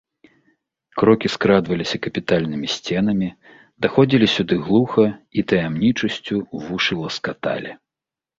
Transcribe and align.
Крокі 1.01 1.27
скрадваліся 1.33 1.99
капітальнымі 2.05 2.67
сценамі, 2.75 3.29
даходзілі 3.87 4.27
сюды 4.35 4.55
глуха 4.65 5.05
і 5.41 5.45
таямнічасцю 5.53 6.35
вушы 6.65 6.93
ласкаталі. 7.05 7.71